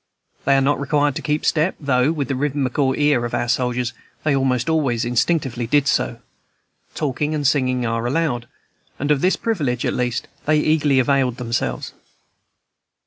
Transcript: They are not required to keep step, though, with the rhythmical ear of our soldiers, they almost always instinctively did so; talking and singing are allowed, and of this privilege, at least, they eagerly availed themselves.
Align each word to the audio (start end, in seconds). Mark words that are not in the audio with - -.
They 0.45 0.55
are 0.57 0.61
not 0.61 0.79
required 0.79 1.15
to 1.17 1.21
keep 1.21 1.45
step, 1.45 1.75
though, 1.79 2.11
with 2.11 2.27
the 2.27 2.33
rhythmical 2.35 2.95
ear 2.97 3.23
of 3.23 3.35
our 3.35 3.47
soldiers, 3.47 3.93
they 4.23 4.35
almost 4.35 4.67
always 4.67 5.05
instinctively 5.05 5.67
did 5.67 5.87
so; 5.87 6.17
talking 6.95 7.35
and 7.35 7.45
singing 7.45 7.85
are 7.85 8.07
allowed, 8.07 8.47
and 8.97 9.11
of 9.11 9.21
this 9.21 9.35
privilege, 9.35 9.85
at 9.85 9.93
least, 9.93 10.27
they 10.47 10.57
eagerly 10.57 10.97
availed 10.97 11.37
themselves. 11.37 11.93